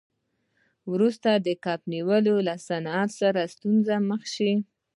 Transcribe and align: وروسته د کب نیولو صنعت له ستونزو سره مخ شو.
وروسته 0.91 1.29
د 1.45 1.47
کب 1.65 1.79
نیولو 1.91 2.35
صنعت 2.67 3.11
له 3.35 3.43
ستونزو 3.53 3.85
سره 3.91 4.05
مخ 4.09 4.21
شو. 4.35 4.51